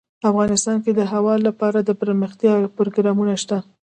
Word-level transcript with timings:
افغانستان 0.29 0.77
کې 0.83 0.91
د 0.95 1.01
هوا 1.13 1.35
لپاره 1.47 1.79
دپرمختیا 1.89 2.53
پروګرامونه 2.77 3.33
شته. 3.41 3.57